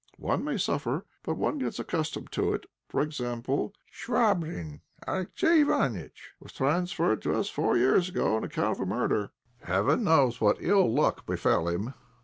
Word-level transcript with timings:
One 0.17 0.43
may 0.43 0.57
suffer, 0.57 1.05
but 1.21 1.35
one 1.37 1.59
gets 1.59 1.77
accustomed 1.77 2.31
to 2.31 2.53
it. 2.55 2.65
For 2.89 3.03
instance, 3.03 3.45
Chvabrine, 3.93 4.81
Alexey 5.05 5.63
Iványtch, 5.63 6.29
was 6.39 6.53
transferred 6.53 7.21
to 7.21 7.35
us 7.35 7.49
four 7.49 7.77
years 7.77 8.09
ago 8.09 8.35
on 8.35 8.43
account 8.43 8.77
of 8.79 8.79
a 8.79 8.85
murder. 8.87 9.29
Heaven 9.61 10.03
knows 10.05 10.41
what 10.41 10.57
ill 10.59 10.91
luck 10.91 11.27
befel 11.27 11.67
him. 11.67 11.93